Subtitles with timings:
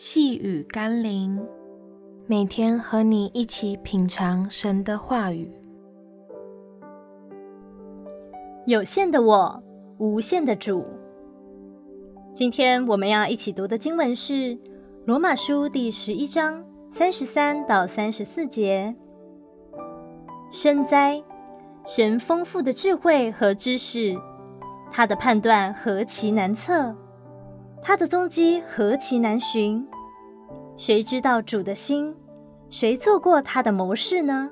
[0.00, 1.44] 细雨甘霖，
[2.28, 5.50] 每天和你一起品尝神的话语。
[8.64, 9.60] 有限的我，
[9.98, 10.86] 无限的主。
[12.32, 14.34] 今天我们要一起读的经文是
[15.04, 18.94] 《罗马书》第十一章三十三到三十四节。
[20.48, 21.20] 深哉，
[21.84, 24.16] 神丰富的智慧和知识，
[24.92, 26.94] 他的判断何其难测！
[27.82, 29.86] 他的踪迹何其难寻！
[30.76, 32.14] 谁知道主的心？
[32.68, 34.50] 谁做过他的谋士呢？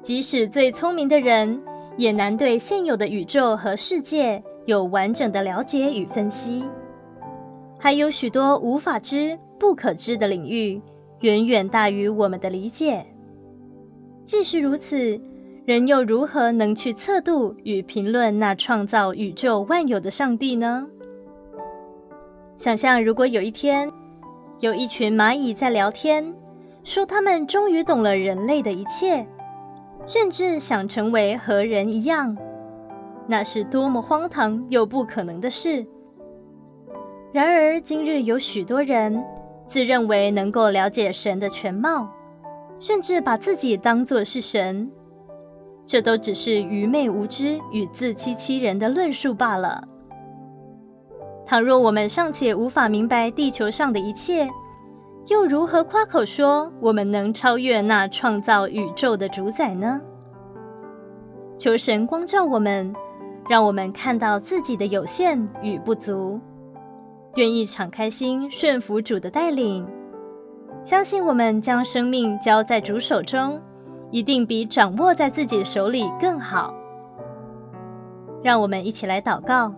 [0.00, 1.62] 即使最聪明的人，
[1.96, 6.64] 也难对现有的宇宙和世界有完整的了解与分析。
[7.78, 10.80] 还有许多无法知、不可知的领域，
[11.20, 13.04] 远远大于我们的理解。
[14.24, 15.20] 既是如此，
[15.66, 20.88] 人又如何能去测度与评论那创造宇宙万有的上帝呢？
[22.62, 23.90] 想象，如果有一天，
[24.60, 26.32] 有一群蚂蚁在聊天，
[26.84, 29.26] 说他们终于懂了人类的一切，
[30.06, 32.36] 甚至想成为和人一样，
[33.26, 35.84] 那是多么荒唐又不可能的事。
[37.32, 39.20] 然而，今日有许多人
[39.66, 42.08] 自认为能够了解神的全貌，
[42.78, 44.88] 甚至把自己当作是神，
[45.84, 49.88] 这都只是愚昧无知与自欺欺人的论述罢了。
[51.44, 54.48] 倘若我们尚且无法明白地球上的一切，
[55.28, 60.00] 又如何夸口说我们能超越那创造宇宙的主宰呢？
[61.58, 62.92] 求神光照我们，
[63.48, 66.40] 让我们看到自己的有限与不足，
[67.34, 69.86] 愿意敞开心顺服主的带领，
[70.84, 73.60] 相信我们将生命交在主手中，
[74.10, 76.74] 一定比掌握在自己手里更好。
[78.42, 79.72] 让我们一起来祷告。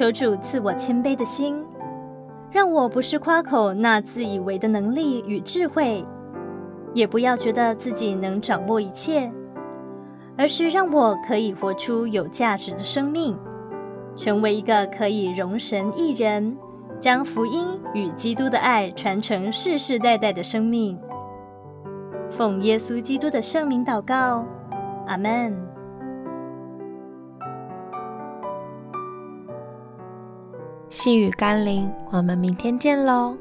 [0.00, 1.62] 求主赐我谦卑的心，
[2.50, 6.02] 让我不是夸口那自以为的能力与智慧，
[6.94, 9.30] 也不要觉得自己能掌握一切，
[10.38, 13.38] 而是让我可以活出有价值的生命，
[14.16, 16.56] 成为一个可以容神一人，
[16.98, 20.98] 将福音与基督的爱传承世世代代的生命。
[22.30, 24.46] 奉耶稣基督的圣名祷告，
[25.06, 25.54] 阿门。
[30.90, 33.36] 细雨甘霖，我们明天见喽。